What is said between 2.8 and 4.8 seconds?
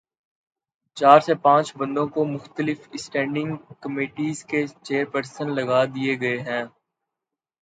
standing committees کے